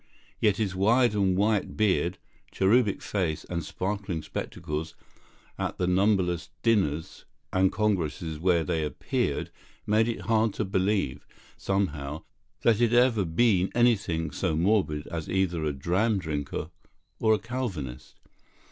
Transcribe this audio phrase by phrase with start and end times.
[0.39, 2.17] Yet his wide white beard,
[2.51, 4.95] cherubic face, and sparkling spectacles,
[5.59, 9.51] at the numberless dinners and congresses where they appeared,
[9.85, 12.23] made it hard to believe, somehow,
[12.61, 16.71] that he had ever been anything so morbid as either a dram drinker
[17.19, 18.15] or a Calvinist.